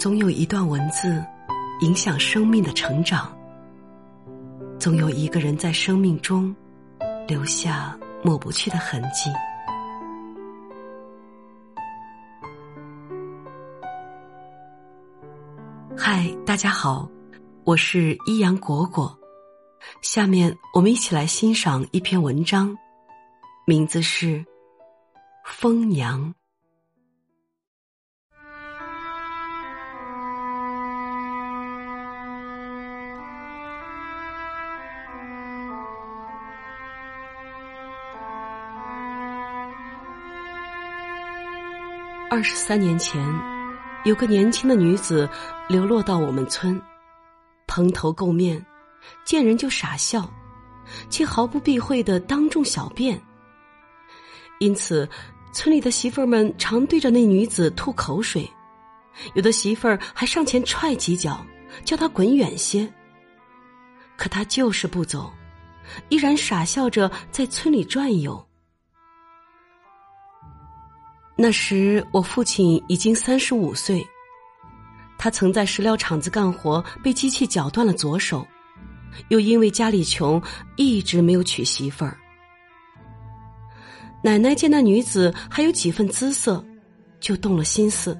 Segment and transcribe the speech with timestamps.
[0.00, 1.22] 总有一段文字
[1.82, 3.30] 影响生命的成长，
[4.78, 6.56] 总有一个人在生命中
[7.28, 9.28] 留下抹不去的痕迹。
[15.94, 17.06] 嗨，大家好，
[17.64, 19.14] 我是依阳果果。
[20.00, 22.74] 下面我们一起来欣赏一篇文章，
[23.66, 24.38] 名字是
[25.44, 26.34] 《风娘》。
[42.30, 43.20] 二十三年前，
[44.04, 45.28] 有个年轻的女子
[45.68, 46.80] 流落到我们村，
[47.66, 48.64] 蓬头垢面，
[49.24, 50.32] 见人就傻笑，
[51.08, 53.20] 却毫不避讳的当众小便。
[54.60, 55.08] 因此，
[55.52, 58.48] 村里的媳妇儿们常对着那女子吐口水，
[59.34, 61.44] 有的媳妇儿还上前踹几脚，
[61.84, 62.88] 叫她滚远些。
[64.16, 65.28] 可她就是不走，
[66.10, 68.40] 依然傻笑着在村里转悠。
[71.42, 74.06] 那时我父亲已经三十五岁，
[75.16, 78.46] 他曾在石料厂子干活，被机器绞断了左手，
[79.28, 80.40] 又因为家里穷，
[80.76, 82.14] 一直没有娶媳妇儿。
[84.22, 86.62] 奶奶见那女子还有几分姿色，
[87.20, 88.14] 就动了心思，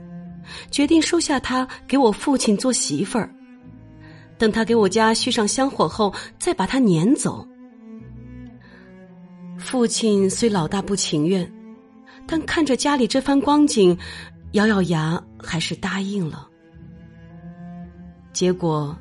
[0.71, 3.31] 决定收下她给我父亲做媳妇儿。
[4.39, 7.47] 等他给我家续上香火后，再把她撵走。
[9.59, 11.59] 父亲虽老大不情愿。
[12.33, 13.98] 但看着家里这番光景，
[14.53, 16.48] 咬咬牙还是答应了。
[18.33, 18.97] 结果，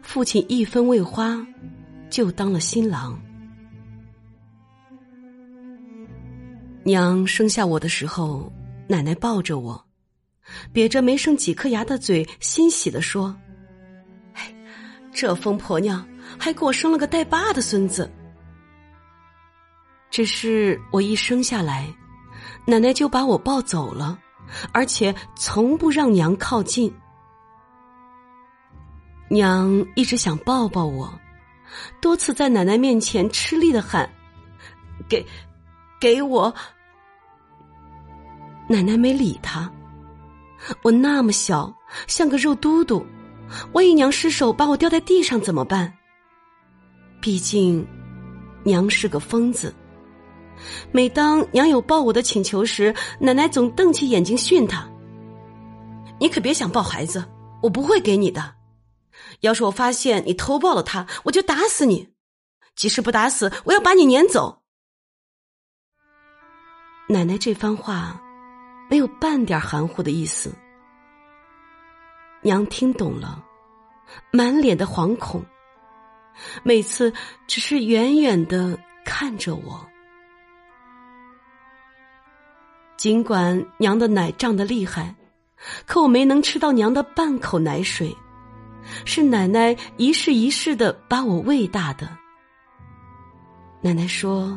[0.00, 1.46] 父亲一分未花，
[2.08, 3.20] 就当了新郎。
[6.82, 8.50] 娘生下我的时候，
[8.88, 9.86] 奶奶抱着我，
[10.72, 13.36] 瘪着没剩几颗牙的嘴，欣喜的说
[14.32, 14.54] ：“哎，
[15.12, 16.08] 这疯婆娘
[16.38, 18.10] 还给我生了个带把的孙子。”
[20.10, 21.94] 只是我一生下来。
[22.64, 24.18] 奶奶就把我抱走了，
[24.72, 26.92] 而且从不让娘靠近。
[29.28, 31.12] 娘一直想抱抱我，
[32.00, 34.08] 多次在奶奶面前吃力的喊
[35.08, 35.26] ：“给，
[36.00, 36.54] 给我。”
[38.68, 39.70] 奶奶没理他。
[40.82, 41.74] 我那么小，
[42.06, 43.04] 像个肉嘟嘟，
[43.72, 45.92] 万一娘失手把我掉在地上怎么办？
[47.20, 47.84] 毕竟，
[48.62, 49.74] 娘是个疯子。
[50.90, 54.88] 每当娘有抱我的请求时，奶奶总瞪起眼睛训他
[56.20, 57.24] ：“你可别想抱孩子，
[57.62, 58.54] 我不会给你的。
[59.40, 62.12] 要是我发现你偷抱了他，我就打死你。
[62.74, 64.62] 即使不打死，我要把你撵走。”
[67.08, 68.20] 奶奶这番话
[68.88, 70.52] 没有半点含糊的意思。
[72.42, 73.44] 娘听懂了，
[74.32, 75.44] 满脸的惶恐，
[76.62, 77.12] 每次
[77.46, 79.86] 只是远远的看着我。
[83.02, 85.12] 尽管娘的奶胀得厉害，
[85.86, 88.16] 可我没能吃到娘的半口奶水，
[89.04, 92.08] 是奶奶一世一世的把我喂大的。
[93.80, 94.56] 奶奶说，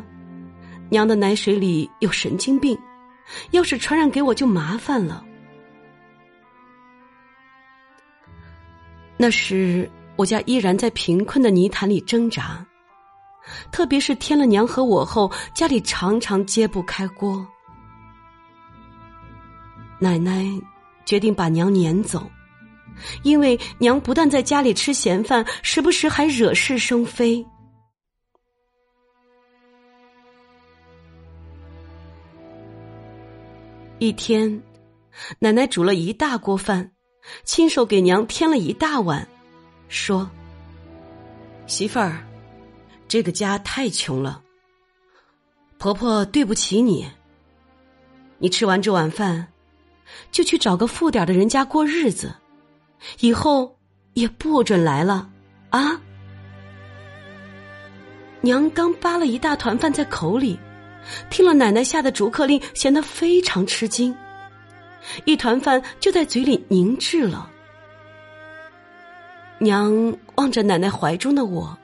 [0.91, 2.77] 娘的奶水里有神经病，
[3.49, 5.25] 要是传染给我就麻烦了。
[9.17, 12.63] 那时我家依然在贫困的泥潭里挣扎，
[13.71, 17.43] 特别是添了娘和我后，家里常常揭不开锅。
[19.99, 20.45] 奶奶
[21.05, 22.29] 决定把娘撵走，
[23.23, 27.45] 因为娘不但在家里吃闲饭，时不时还惹是生非。
[33.99, 34.61] 一天，
[35.39, 36.91] 奶奶煮了一大锅饭，
[37.45, 39.25] 亲手给娘添了一大碗，
[39.87, 40.29] 说
[41.65, 42.21] ：“媳妇儿，
[43.07, 44.43] 这个家太穷了，
[45.77, 47.09] 婆婆对不起你。
[48.37, 49.47] 你吃完这碗饭。”
[50.31, 52.33] 就去找个富点的人家过日子，
[53.19, 53.77] 以后
[54.13, 55.29] 也不准来了
[55.69, 56.01] 啊！
[58.41, 60.59] 娘刚扒了一大团饭在口里，
[61.29, 64.15] 听了奶奶下的逐客令，显得非常吃惊，
[65.25, 67.49] 一团饭就在嘴里凝滞了。
[69.57, 71.77] 娘望着奶奶怀中的我，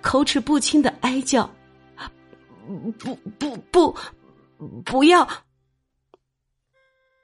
[0.00, 1.48] 口齿不清的哀叫
[2.98, 3.96] ：“不不不，
[4.84, 5.28] 不要！”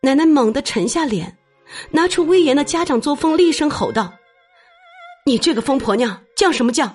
[0.06, 1.36] 奶奶猛地沉下脸，
[1.90, 4.12] 拿出威严的家长作风，厉声吼道
[5.26, 6.88] ：“你这个疯婆娘，犟什么犟？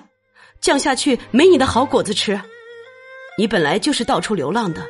[0.62, 2.40] 犟下去没你的好果子吃！
[3.36, 4.86] 你本来就是到处流浪的，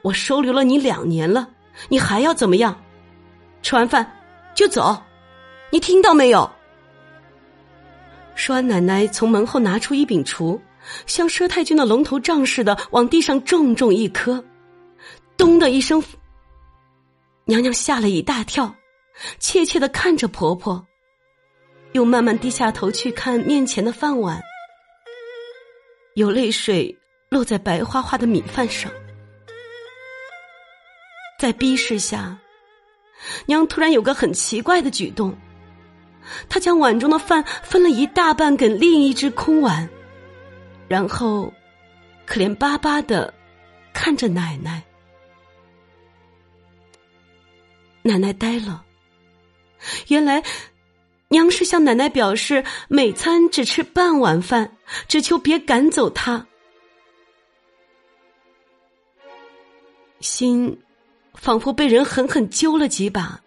[0.00, 1.50] 我收留了你两年了，
[1.90, 2.82] 你还要怎么样？
[3.60, 4.10] 吃完饭
[4.54, 4.96] 就走，
[5.68, 6.50] 你听到没有？”
[8.34, 10.58] 说完，奶奶从门后拿出一柄锄，
[11.04, 14.42] 像佘太君的龙头杖似的往地上重重一磕，
[15.36, 16.02] 咚的一声，
[17.48, 18.74] 娘娘吓了一大跳，
[19.38, 20.84] 怯怯的看着婆婆，
[21.92, 24.42] 又慢慢低下头去看面前的饭碗，
[26.16, 26.98] 有泪水
[27.28, 28.90] 落在白花花的米饭上。
[31.38, 32.36] 在逼视下，
[33.46, 35.32] 娘突然有个很奇怪的举动。
[36.48, 39.88] 她将碗中的饭分了一大半给另一只空碗，
[40.88, 41.54] 然后
[42.26, 43.32] 可怜巴巴的
[43.92, 44.82] 看着奶奶。
[48.06, 48.84] 奶奶呆了，
[50.08, 50.42] 原来
[51.28, 54.76] 娘是向奶奶表示每餐只吃半碗饭，
[55.08, 56.46] 只求别赶走她。
[60.20, 60.78] 心。
[61.38, 63.38] 仿佛被人狠狠揪了几把。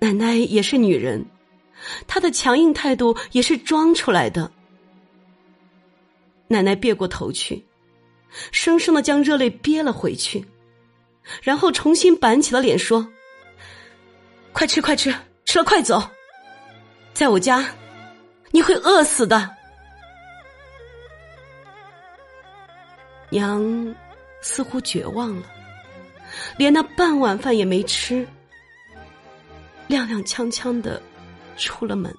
[0.00, 1.24] 奶奶也是女人，
[2.08, 4.50] 她的强硬态度也是装出来的。
[6.48, 7.64] 奶奶别过头去，
[8.50, 10.44] 生生的将热泪憋了回去，
[11.40, 13.08] 然后重新板起了脸说
[14.56, 15.14] ：“快吃快吃，
[15.44, 16.02] 吃了快走，
[17.12, 17.62] 在我家
[18.52, 19.54] 你会饿死的。”
[23.28, 23.94] 娘
[24.40, 25.42] 似乎绝望了。
[26.56, 28.26] 连那半碗饭也没吃，
[29.90, 31.02] 踉踉跄跄的
[31.58, 32.10] 出了门，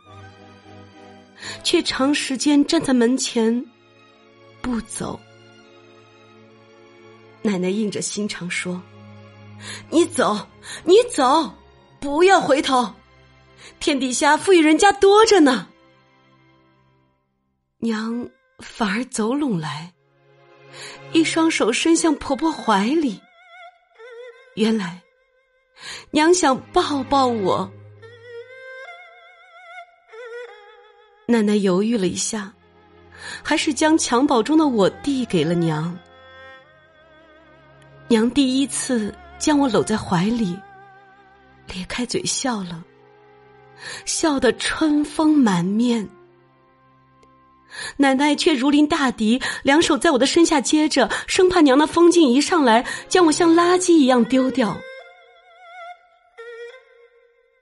[1.63, 3.65] 却长时间站在门前
[4.61, 5.19] 不走。
[7.41, 8.79] 奶奶硬着心肠说
[9.89, 10.37] ：“你走，
[10.83, 11.51] 你走，
[11.99, 12.93] 不要回头，
[13.79, 15.67] 天底下富裕人家多着呢。”
[17.79, 18.29] 娘
[18.59, 19.93] 反而走拢来，
[21.11, 23.21] 一双手伸向婆婆怀里。
[24.55, 25.01] 原来，
[26.11, 27.71] 娘想抱抱我。
[31.27, 32.51] 奶奶犹豫了一下，
[33.43, 35.97] 还是将襁褓中的我递给了娘。
[38.07, 40.57] 娘第一次将我搂在怀里，
[41.73, 42.83] 咧开嘴笑了，
[44.05, 46.07] 笑得春风满面。
[47.97, 54.75] 奶奶却如临大敌，两手在我的身下接着，生怕娘的风劲一上来，将我像垃圾一样丢掉。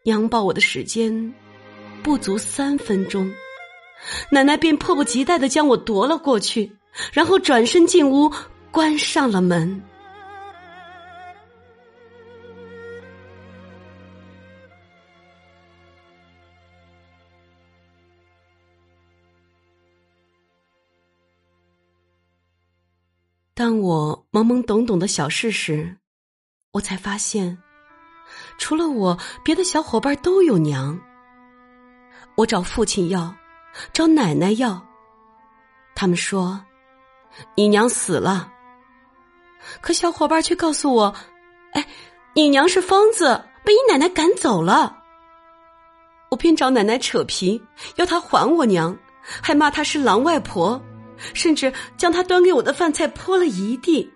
[0.03, 1.33] 娘抱我的时间
[2.03, 3.33] 不足三分钟，
[4.29, 6.71] 奶奶便迫不及待的将我夺了过去，
[7.11, 8.31] 然后转身进屋，
[8.71, 9.81] 关上了门。
[23.57, 25.95] 当我懵懵懂懂的小事时，
[26.73, 27.57] 我才发现，
[28.57, 30.99] 除了我，别的小伙伴都有娘。
[32.35, 33.33] 我找父亲要，
[33.93, 34.85] 找奶奶要，
[35.95, 36.61] 他们说
[37.55, 38.51] 你娘死了。
[39.79, 41.15] 可小伙伴却告诉我，
[41.71, 41.87] 哎，
[42.33, 45.01] 你娘是疯子，被你奶奶赶走了。
[46.29, 47.63] 我便找奶奶扯皮，
[47.95, 48.93] 要她还我娘，
[49.23, 50.77] 还骂她是狼外婆。
[51.33, 54.11] 甚至将他端给我的饭菜泼了一地。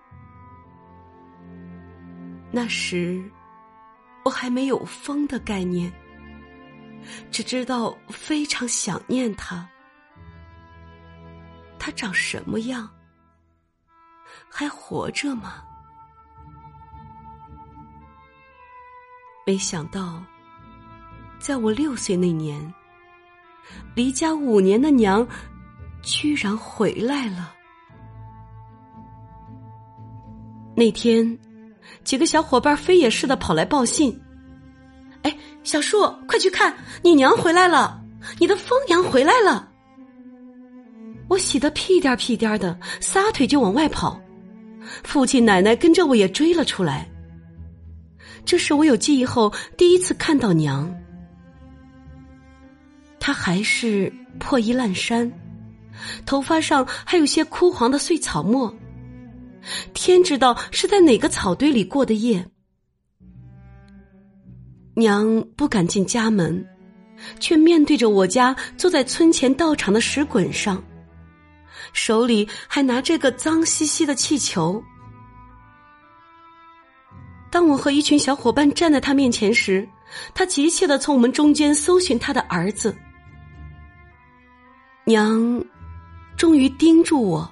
[2.52, 3.24] 那时，
[4.26, 5.92] 我还没有疯的概念，
[7.32, 9.68] 只知道非常想念他。
[11.78, 12.90] 他长什么样？
[14.50, 15.64] 还活着吗？
[19.46, 20.22] 没想到，
[21.40, 22.74] 在我六岁那年，
[23.96, 25.28] 离家五年的娘。
[26.02, 27.54] 居然回来了！
[30.76, 31.38] 那天，
[32.04, 34.18] 几个小伙伴飞也似的跑来报信
[35.24, 38.02] ：“哎，小树，快去看，你娘回来了！
[38.40, 39.72] 你的疯娘回来了！”
[41.28, 44.20] 我喜得屁颠屁颠的，撒腿就往外跑。
[45.04, 47.08] 父亲、奶奶跟着我也追了出来。
[48.46, 50.92] 这是我有记忆后第一次看到娘，
[53.20, 55.32] 她还是破衣烂衫。
[56.26, 58.74] 头发上还有些枯黄的碎草末，
[59.94, 62.46] 天知道是在哪个草堆里过的夜。
[64.96, 66.68] 娘不敢进家门，
[67.40, 70.84] 却面对着我家，坐在村前道场的石滚上，
[71.94, 74.84] 手里还拿着个脏兮兮的气球。
[77.52, 79.88] 当我和一群小伙伴站在他面前时，
[80.34, 82.96] 他急切的从我们中间搜寻他的儿子。
[85.06, 85.64] 娘。
[86.40, 87.52] 终于盯住我，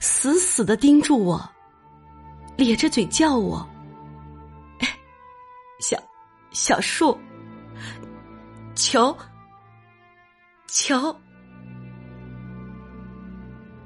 [0.00, 1.50] 死死的盯住我，
[2.56, 3.68] 咧着嘴叫我
[5.80, 5.98] ：“小，
[6.50, 7.14] 小树，
[8.74, 9.14] 求，
[10.66, 11.14] 求！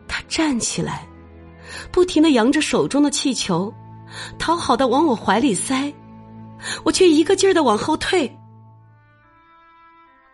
[0.06, 1.04] 他站起来，
[1.90, 3.74] 不停的扬着手中的气球，
[4.38, 5.92] 讨好的往我怀里塞，
[6.84, 8.32] 我却一个劲儿的往后退。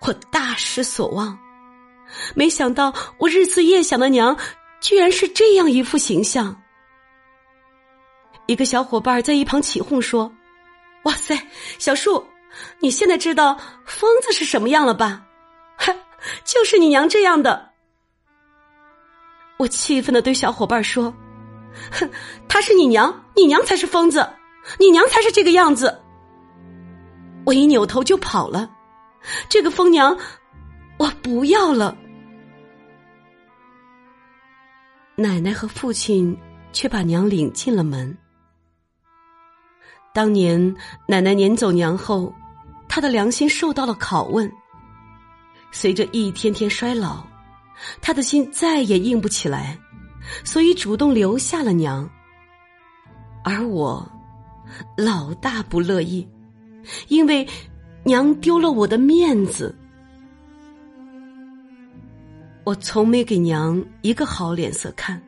[0.02, 1.38] 我大失所望，
[2.34, 4.36] 没想到我日思夜想的娘，
[4.80, 6.60] 居然是这样一副形象。
[8.46, 10.32] 一个小伙伴在一旁起哄说
[11.04, 11.38] ：“哇塞，
[11.78, 12.26] 小树，
[12.80, 15.22] 你现在知道疯子是什么样了吧？
[15.76, 15.94] 哈，
[16.44, 17.70] 就是你娘这样的。”
[19.58, 21.14] 我气愤的对小伙伴说
[21.92, 22.10] ：“哼，
[22.48, 24.28] 她是你娘，你娘才是疯子，
[24.78, 26.00] 你娘才是这个样子。”
[27.46, 28.68] 我一扭头就跑了，
[29.48, 30.16] 这个疯娘，
[31.00, 31.97] 我不要了。
[35.16, 36.37] 奶奶和父亲
[36.73, 38.14] 却把娘领进了门。
[40.12, 40.76] 当年
[41.09, 42.30] 奶奶撵走娘后，
[42.87, 44.52] 她的良心受到了拷问。
[45.73, 47.25] 随着一天天衰老，
[48.02, 49.78] 她的心再也硬不起来，
[50.45, 52.07] 所以主动留下了娘。
[53.42, 54.07] 而我
[54.99, 56.28] 老大不乐意，
[57.09, 57.49] 因为
[58.04, 59.75] 娘丢了我的面子。
[62.70, 65.20] 我从没给娘一个好脸色看，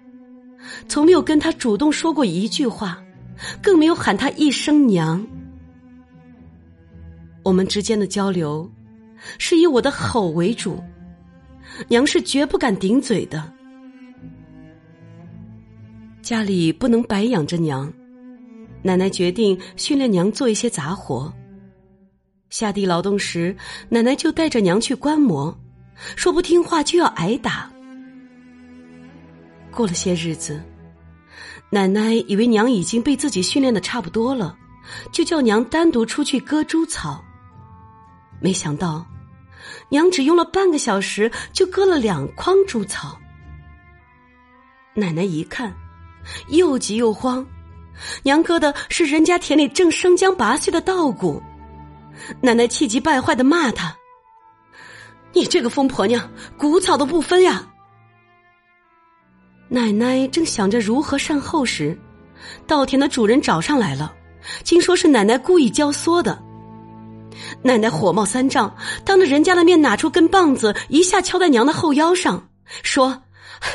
[0.86, 3.02] 从没有跟她主动说过一句话。
[3.60, 5.26] 更没有喊她一声娘。
[7.42, 8.70] 我们之间的交流
[9.38, 10.80] 是以我的吼为主，
[11.88, 13.52] 娘是绝不敢顶嘴的。
[16.20, 17.92] 家里不能白养着娘，
[18.82, 21.32] 奶奶决定训练娘做一些杂活。
[22.50, 23.56] 下地劳动时，
[23.88, 25.52] 奶奶就带着娘去观摩，
[26.16, 27.70] 说不听话就要挨打。
[29.70, 30.62] 过了些日子。
[31.70, 34.54] 奶奶以为娘已经被自己训练的差不多了，
[35.10, 37.24] 就叫娘单独出去割猪草。
[38.40, 39.06] 没想到，
[39.88, 43.18] 娘只用了半个小时就割了两筐猪草。
[44.92, 45.74] 奶奶一看，
[46.48, 47.46] 又急又慌，
[48.22, 51.42] 娘割的是人家田里正生姜拔穗的稻谷。
[52.42, 53.96] 奶奶气急败坏的骂她
[55.32, 57.66] ：“你这个疯婆娘，谷草都不分呀！”
[59.68, 61.98] 奶奶正想着如何善后时，
[62.66, 64.14] 稻田的主人找上来了，
[64.64, 66.38] 听说是奶奶故意教唆的。
[67.62, 72.46] 奶奶火冒三丈，当着人家的面拿出根棒子，一下敲在娘的后腰上，
[72.82, 73.22] 说：“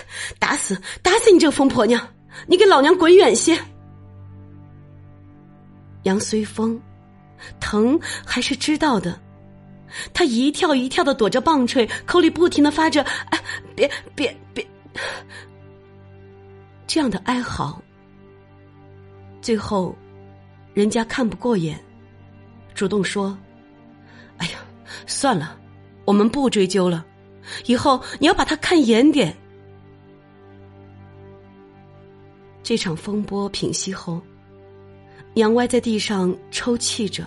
[0.37, 1.99] 打死，打死你这个疯婆娘！
[2.45, 3.57] 你给老娘滚远些！”
[6.03, 6.79] 杨随风，
[7.59, 9.19] 疼还是知道的，
[10.13, 13.39] 他一跳一跳的躲着棒槌，口里不停的发着：“哎，
[13.75, 14.65] 别别别！”
[16.87, 17.81] 这样的哀嚎，
[19.41, 19.95] 最后，
[20.73, 21.77] 人家看不过眼，
[22.73, 23.37] 主动说
[24.37, 24.59] ：“哎呀，
[25.05, 25.59] 算了，
[26.05, 27.05] 我们不追究了。
[27.65, 29.35] 以后你要把他看严点。”
[32.63, 34.21] 这场风波平息后，
[35.33, 37.25] 娘歪在地上抽泣着。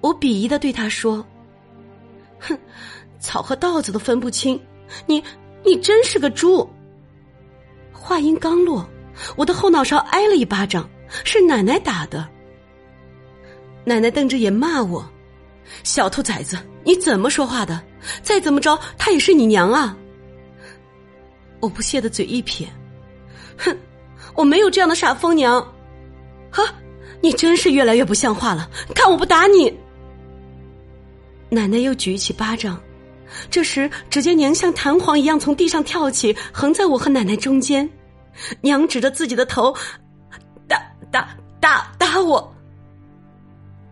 [0.00, 1.24] 我鄙夷的对他说
[2.40, 2.58] ：“哼，
[3.18, 4.60] 草和稻子都分不清，
[5.06, 5.22] 你
[5.64, 6.68] 你真是个猪。”
[7.92, 8.86] 话音刚落，
[9.36, 10.88] 我的后脑勺挨了一巴掌，
[11.24, 12.28] 是奶奶打的。
[13.84, 15.04] 奶奶瞪着眼骂我
[15.82, 17.82] ：“小兔崽子，你怎么说话的？
[18.22, 19.96] 再怎么着，她也是你娘啊！”
[21.60, 22.68] 我不屑的嘴一撇
[23.56, 23.74] ：“哼，
[24.34, 25.60] 我没有这样的傻疯娘。”
[26.52, 26.62] 呵，
[27.24, 28.68] 你真是越来越不像话了！
[28.94, 29.74] 看我不打你！
[31.48, 32.78] 奶奶又举起巴掌。
[33.50, 37.88] 这时，只见娘像弹簧一样从地上跳起，横在我和奶奶中间。
[38.60, 39.74] 娘指着自己的头，
[40.68, 40.78] 打
[41.10, 42.54] 打打打我。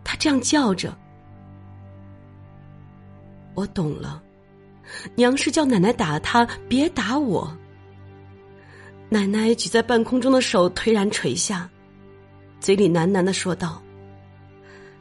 [0.05, 0.95] 她这样叫着。
[3.55, 4.23] 我懂了，
[5.15, 7.51] 娘是叫奶奶打她，别打我。
[9.09, 11.67] 奶奶举在半空中的手颓然垂下，
[12.63, 13.83] 嘴里喃喃的说道：“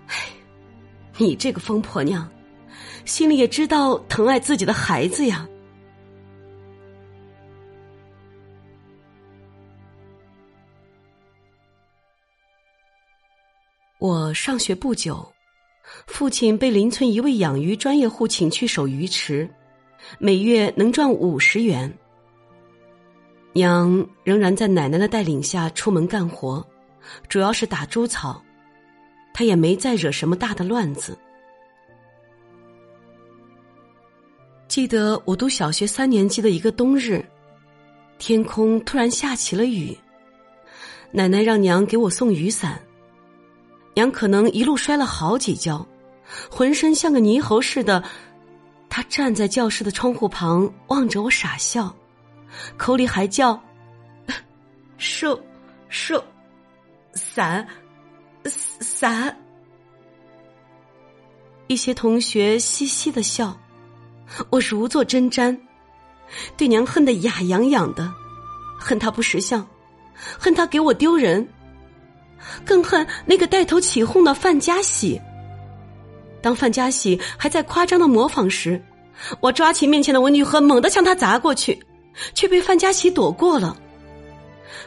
[0.09, 0.15] 哎，
[1.19, 2.27] 你这个疯婆娘！”
[3.05, 5.47] 心里也知道疼爱自己的孩子呀。
[13.99, 15.31] 我上学不久，
[16.07, 19.47] 父亲被邻村一位养鱼专业户请去守鱼池，
[20.17, 21.91] 每月能赚五十元。
[23.53, 26.65] 娘仍然在奶奶的带领下出门干活，
[27.27, 28.41] 主要是打猪草，
[29.33, 31.17] 他也没再惹什么大的乱子。
[34.67, 37.25] 记得我读小学三年级的一个冬日，
[38.17, 39.97] 天空突然下起了雨。
[41.11, 42.81] 奶奶让娘给我送雨伞，
[43.95, 45.85] 娘可能一路摔了好几跤，
[46.49, 48.01] 浑身像个泥猴似的。
[48.87, 51.93] 他站在教室的窗户旁，望着我傻笑，
[52.77, 53.61] 口里还叫
[54.97, 55.37] ：“瘦，
[55.89, 56.23] 瘦，
[57.13, 57.67] 伞，
[58.45, 59.37] 伞。”
[61.67, 63.57] 一些同学嘻嘻的笑，
[64.49, 65.57] 我如坐针毡，
[66.57, 68.11] 对娘恨得牙痒痒的，
[68.77, 69.65] 恨他不识相，
[70.37, 71.47] 恨他给我丢人，
[72.65, 75.19] 更恨那个带头起哄的范家喜。
[76.41, 78.81] 当范家喜还在夸张的模仿时，
[79.39, 81.81] 我抓起面前的文具盒，猛地向他砸过去，
[82.33, 83.77] 却被范家喜躲过了。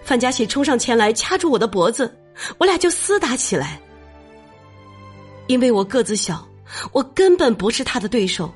[0.04, 2.14] 范家喜冲上前来，掐住我的脖子，
[2.58, 3.80] 我俩就厮打起来。
[5.46, 6.46] 因为我个子小，
[6.92, 8.52] 我根本不是他的对手，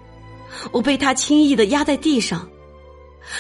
[0.71, 2.49] 我被他轻易的压在地上。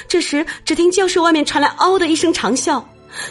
[0.06, 2.82] 这时，只听教室外面传来“嗷”的一声长啸，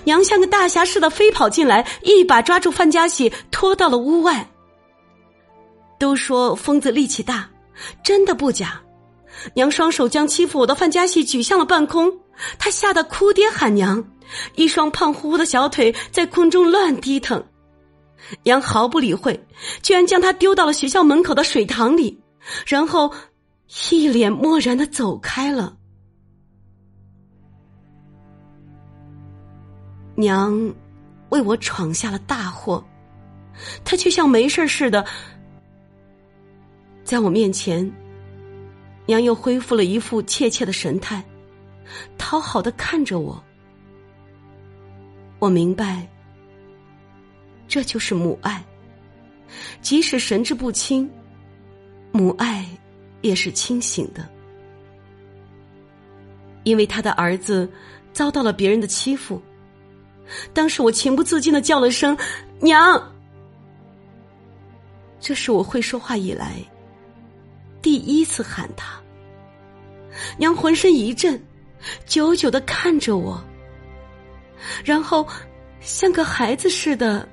[0.03, 4.49] 娘像个大侠似的飞跑进来，一把抓住范家喜，拖到了屋外。
[5.99, 7.49] 都说疯子力气大，
[8.03, 8.81] 真的不假。
[9.53, 12.11] 娘双手将欺负我的范家喜举向了半空，
[12.57, 14.03] 他吓得哭爹喊娘，
[14.55, 17.43] 一双胖乎乎的小腿在空中乱低腾。
[18.43, 19.45] 娘毫不理会，
[19.81, 22.19] 居然将他丢到了学校门口的水塘里，
[22.65, 23.13] 然后
[23.91, 25.77] 一脸漠然的走开了。
[30.15, 30.73] 娘
[31.29, 32.83] 为我闯下了大祸，
[33.85, 35.05] 他却像没事似的。
[37.03, 37.89] 在我面前，
[39.05, 41.23] 娘又恢复了一副怯怯的神态，
[42.17, 43.41] 讨好的看着我。
[45.39, 46.07] 我明白，
[47.67, 48.63] 这就是母爱。
[49.81, 51.09] 即使神志不清，
[52.11, 52.65] 母爱
[53.21, 54.27] 也是清醒的。
[56.63, 57.69] 因为他的儿子
[58.11, 59.41] 遭到了别人的欺负，
[60.53, 62.17] 当时我情不自禁的叫了声
[62.59, 63.01] “娘”，
[65.21, 66.55] 这是我会说话以来。
[67.81, 68.99] 第一次喊他，
[70.37, 71.41] 娘浑身一震，
[72.05, 73.41] 久久的看着我，
[74.83, 75.27] 然后
[75.79, 77.27] 像个孩子似的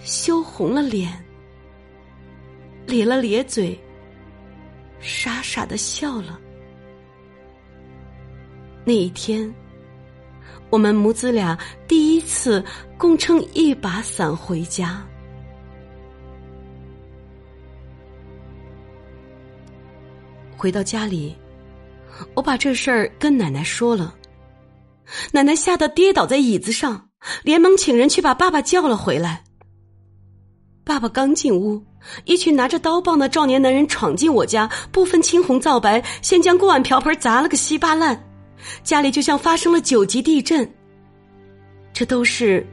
[0.00, 1.12] 羞红了脸，
[2.86, 3.78] 咧了咧嘴，
[5.00, 6.38] 傻傻的笑了。
[8.84, 9.52] 那一天，
[10.70, 12.64] 我们母子俩第一次
[12.96, 15.06] 共撑一把伞回家。
[20.56, 21.34] 回到家里，
[22.34, 24.14] 我把这事儿跟奶奶说了，
[25.32, 27.08] 奶奶吓得跌倒在椅子上，
[27.42, 29.44] 连忙请人去把爸爸叫了回来。
[30.84, 31.82] 爸爸刚进屋，
[32.24, 38.20] 一群拿着刀棒的壮年男人闯进我家，不分青红皂白，先将锅碗瓢盆砸了个稀巴烂，
[38.82, 40.68] 家里就像发生了九级地震。
[41.92, 42.66] 这都是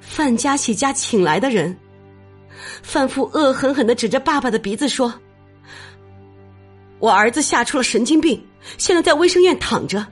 [0.00, 1.76] 范家喜家请来的人。
[2.82, 5.12] 范父恶狠狠的指着爸爸的鼻子说。
[6.98, 8.44] 我儿子吓出了神经病，
[8.76, 10.04] 现在在卫生院躺着。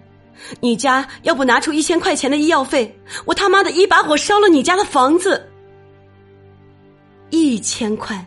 [0.60, 5.48] 你家要不拿出一千块钱的医药费，我他妈的一把火烧了你家的房子。
[7.30, 8.24] 一千块，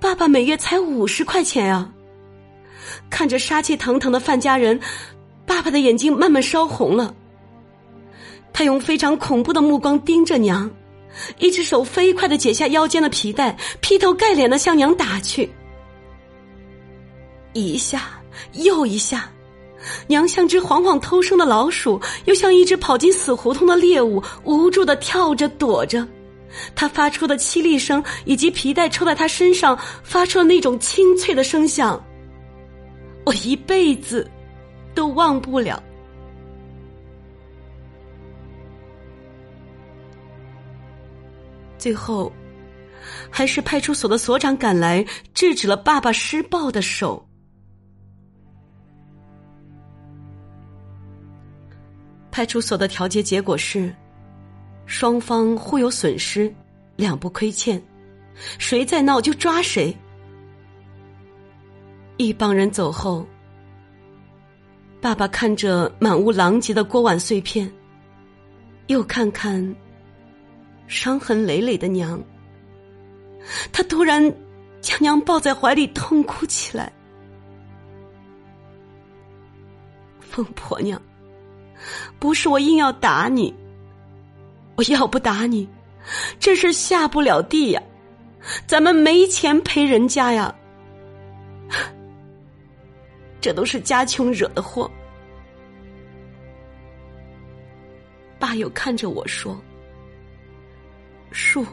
[0.00, 1.90] 爸爸每月才五十块钱啊！
[3.08, 4.78] 看着杀气腾腾的范家人，
[5.46, 7.14] 爸爸的眼睛慢慢烧红了。
[8.52, 10.68] 他用非常恐怖的目光盯着娘，
[11.38, 15.50] 一只手飞快的解下腰间的皮带，劈头盖脸的向娘打去。
[17.52, 18.20] 一下
[18.54, 19.30] 又一下，
[20.06, 26.06] 娘像只惶惶偷生的老鼠，又像一只跑进死胡同的猎物，无助的跳着躲着。
[26.74, 32.00] 他发出的凄厉声，以及皮带抽在他身上发出的那种清脆的声响，
[33.26, 34.30] 我一辈子
[34.94, 35.82] 都忘不了。
[41.76, 42.32] 最后，
[43.28, 47.26] 还是派出所的所长赶来，制止了爸爸施暴的手。
[52.34, 53.94] 派出所的调解结果是，
[54.86, 56.52] 双方互有损失，
[56.96, 57.80] 两不亏欠，
[58.58, 59.96] 谁再闹就抓谁。
[62.16, 63.24] 一帮人走后，
[65.00, 67.72] 爸爸看着满屋狼藉的锅碗碎片，
[68.88, 69.76] 又看看
[70.88, 72.20] 伤痕累累的娘，
[73.70, 74.20] 他突然
[74.80, 76.92] 将娘抱在怀里痛哭起来，
[80.18, 81.00] 疯婆娘。
[82.18, 83.54] 不是我硬要打你，
[84.76, 85.68] 我要不打你，
[86.38, 87.82] 这事下不了地呀，
[88.66, 90.54] 咱们没钱赔人家呀，
[93.40, 94.90] 这都是家穷惹的祸。
[98.38, 99.58] 爸又看着我说
[101.32, 101.64] ：“树，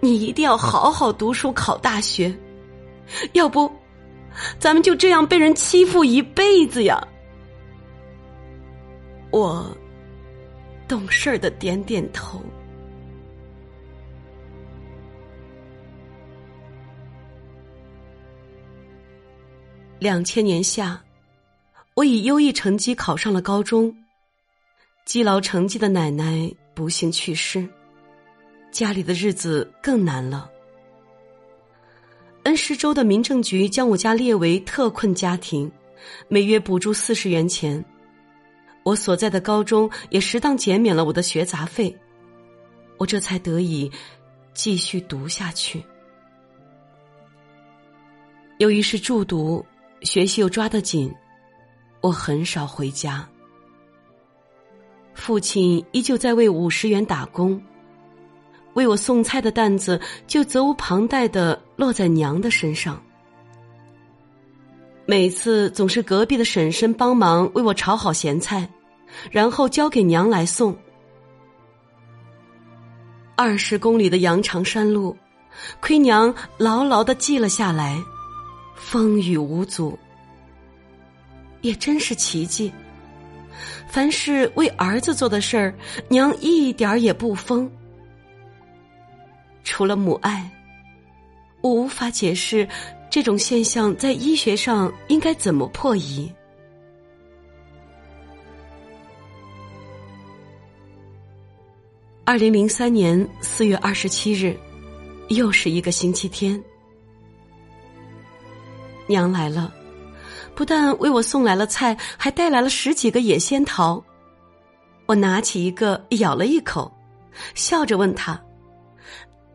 [0.00, 2.32] 你一定要好好读书，考大学，
[3.32, 3.70] 要不，
[4.58, 7.04] 咱们就这样被人欺负一辈子呀！
[9.30, 9.76] 我
[10.88, 12.42] 懂事儿的点点头。
[19.98, 21.00] 两千年夏，
[21.94, 23.94] 我以优异成绩考上了高中。
[25.04, 27.68] 积劳成疾的奶奶不幸去世，
[28.70, 30.50] 家里的日子更难了。
[32.44, 35.70] 恩施州的民政局将我家列为特困家庭，
[36.28, 37.84] 每月补助四十元钱。
[38.90, 41.96] 我所在的高中也适当减免了我的学杂费，
[42.98, 43.90] 我这才得以
[44.52, 45.82] 继续读下去。
[48.58, 49.64] 由于是住读。
[50.02, 51.14] 学习又抓得紧，
[52.00, 53.28] 我很少回家。
[55.12, 57.62] 父亲依旧在为五十元打工，
[58.72, 62.98] 为我送菜的担子就责无旁贷的落在娘的身上。
[65.04, 68.66] 每次总是隔壁的婶婶帮忙为我炒好咸菜，
[69.30, 70.76] 然后交给娘来送。
[73.36, 75.16] 二十公里的羊肠山路，
[75.80, 78.02] 亏娘牢牢的记了下来。
[78.76, 79.98] 风雨无阻，
[81.60, 82.72] 也真是奇迹。
[83.86, 85.74] 凡是为儿子做的事儿，
[86.08, 87.70] 娘一点儿也不疯。
[89.62, 90.50] 除了母爱，
[91.60, 92.66] 我无法解释
[93.10, 96.32] 这种现象在医学上应该怎么破译。
[102.30, 104.56] 二零零三年四月二十七日，
[105.30, 106.62] 又是一个星期天。
[109.08, 109.74] 娘来了，
[110.54, 114.00] 不但为我送来了菜，还带来了十几个野仙桃。
[115.06, 116.96] 我拿起一个咬了一口，
[117.56, 118.40] 笑着问他：“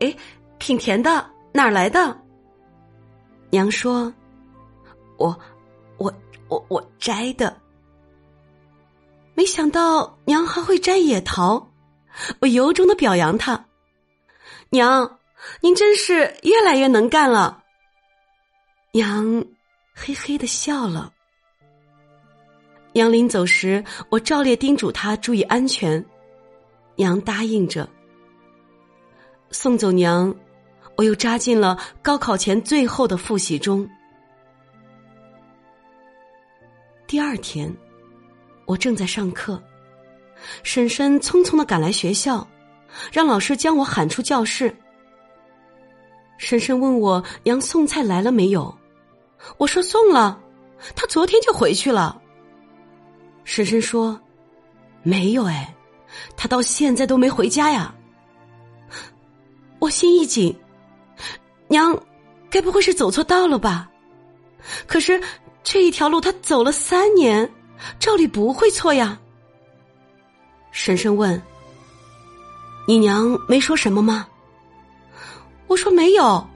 [0.00, 0.14] 哎，
[0.58, 2.14] 挺甜的，哪儿来的？”
[3.48, 4.12] 娘说
[5.16, 5.34] ：“我，
[5.96, 6.12] 我，
[6.48, 7.56] 我，我摘的。”
[9.32, 11.66] 没想到娘还会摘野桃，
[12.40, 13.66] 我由衷的表扬他
[14.70, 15.18] ：“娘，
[15.60, 17.62] 您真是越来越能干了。”
[18.92, 19.44] 娘
[19.94, 21.12] 嘿嘿的笑了。
[22.92, 26.02] 娘临走时，我照例叮嘱她注意安全，
[26.94, 27.86] 娘答应着。
[29.50, 30.34] 送走娘，
[30.96, 33.86] 我又扎进了高考前最后的复习中。
[37.06, 37.70] 第二天，
[38.64, 39.62] 我正在上课，
[40.62, 42.46] 婶婶匆匆的赶来学校，
[43.12, 44.74] 让老师将我喊出教室。
[46.38, 48.76] 婶婶问我娘送菜来了没有。
[49.58, 50.38] 我说送了，
[50.94, 52.20] 她昨天就回去了。
[53.44, 54.20] 婶婶说
[55.02, 55.74] ：“没有哎，
[56.36, 57.94] 她到现在都没回家呀。”
[59.78, 60.58] 我心一紧，
[61.68, 61.96] 娘，
[62.50, 63.88] 该不会是走错道了吧？
[64.86, 65.20] 可是
[65.62, 67.48] 这一条路她走了三年，
[67.98, 69.18] 照理不会错呀。
[70.76, 71.42] 婶婶问
[72.86, 74.28] ：“你娘没说什么吗？”
[75.68, 76.46] 我说：“没有，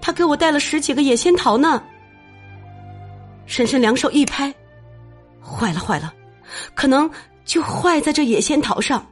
[0.00, 1.80] 她给我带了十几个野仙桃呢。”
[3.46, 4.52] 婶婶两手一拍，
[5.40, 6.12] 坏了坏了，
[6.74, 7.08] 可能
[7.44, 9.06] 就坏在这野仙桃上。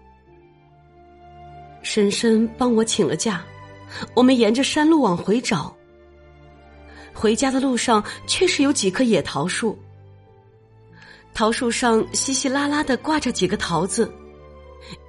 [1.82, 3.44] 婶婶帮我请了假，
[4.12, 5.72] 我们沿着山路往回找。
[7.14, 9.78] 回家的路上确实有几棵野桃树，
[11.32, 14.12] 桃树上稀稀拉拉的挂着几个桃子，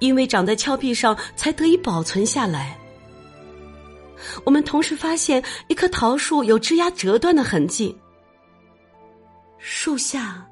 [0.00, 2.78] 因为长在峭壁上，才得以保存下来。
[4.44, 7.96] 我们同时发现一棵桃树有枝丫折断的痕迹。
[9.58, 10.46] 树下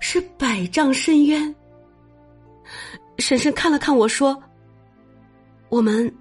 [0.00, 1.54] 是百丈深渊。
[3.18, 4.42] 婶婶看了看我说
[5.68, 6.14] ：“我们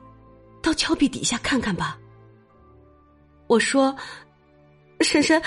[0.62, 2.00] 到峭壁底下看看吧。”
[3.48, 3.96] 我说
[5.02, 5.42] ：“婶婶，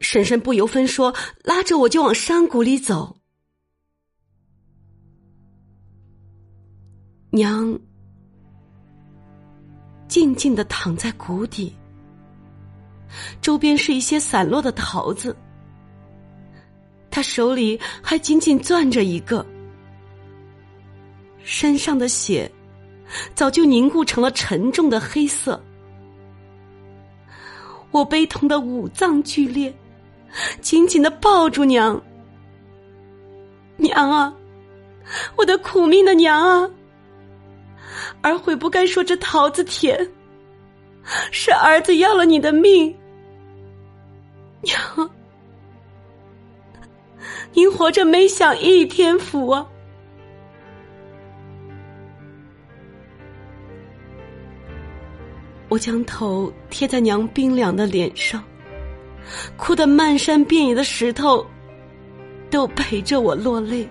[0.00, 3.17] 婶婶不由分说，拉着我就往山谷里走。
[7.30, 7.78] 娘
[10.08, 11.74] 静静的躺在谷底。
[13.40, 15.36] 周边是一些散落的桃子，
[17.10, 19.44] 他手里还紧紧攥着一个，
[21.42, 22.50] 身上的血
[23.34, 25.62] 早就凝固成了沉重的黑色。
[27.90, 29.74] 我悲痛的五脏俱裂，
[30.60, 32.00] 紧紧的抱住娘。
[33.76, 34.34] 娘啊，
[35.36, 36.70] 我的苦命的娘啊！
[38.20, 40.10] 儿悔不该说这桃子甜，
[41.30, 42.94] 是儿子要了你的命。
[44.60, 45.10] 娘。
[47.52, 49.66] 您活着没享一天福啊。
[55.68, 58.42] 我将头贴在娘冰凉的脸上，
[59.56, 61.44] 哭的漫山遍野的石头
[62.50, 63.88] 都陪着我落泪。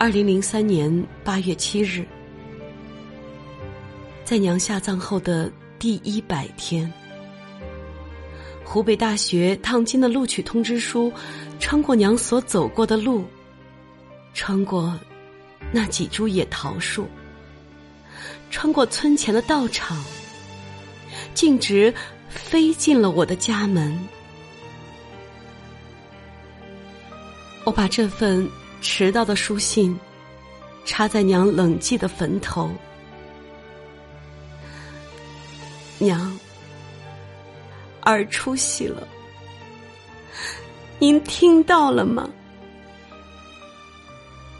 [0.00, 0.90] 二零零三年
[1.22, 2.02] 八月七日，
[4.24, 6.90] 在娘下葬后的第一百天，
[8.64, 11.12] 湖北大学烫金的录取通知书，
[11.58, 13.26] 穿过娘所走过的路，
[14.32, 14.98] 穿过
[15.70, 17.06] 那几株野桃树，
[18.50, 20.02] 穿过村前的道场，
[21.34, 21.92] 径直
[22.30, 23.94] 飞进了我的家门。
[27.64, 28.50] 我把这份。
[28.80, 29.98] 迟到的书信，
[30.84, 32.70] 插在娘冷寂的坟头。
[35.98, 36.38] 娘，
[38.00, 39.06] 儿出息了，
[40.98, 42.28] 您听到了吗？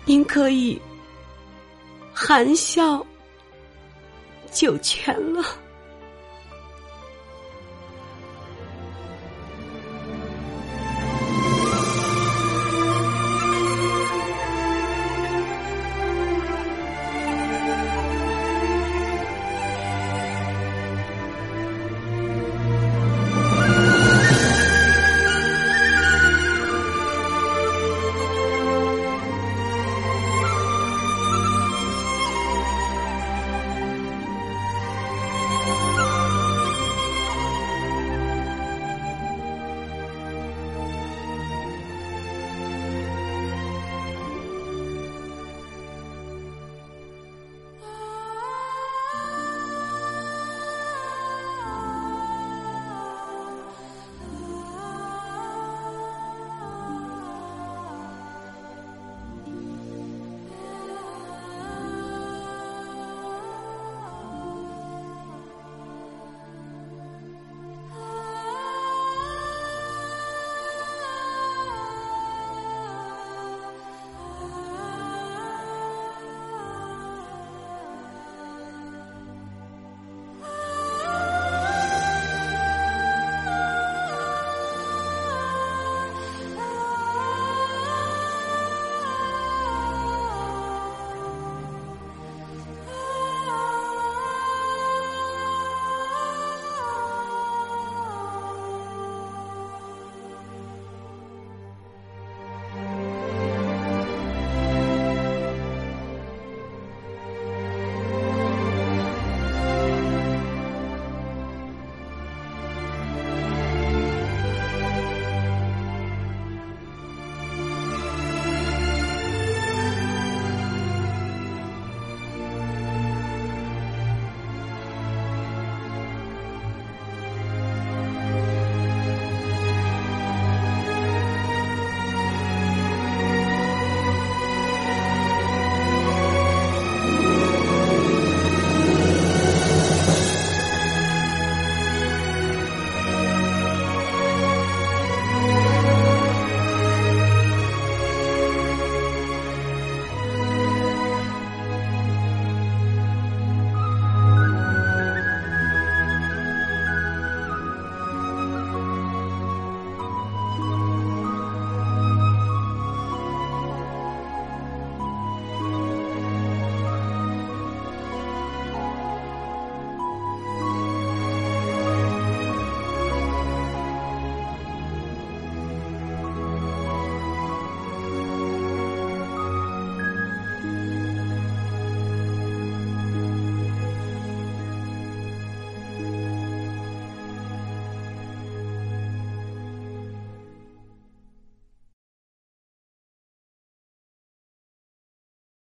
[0.05, 0.81] 您可以
[2.13, 3.05] 含笑
[4.51, 5.43] 九泉了。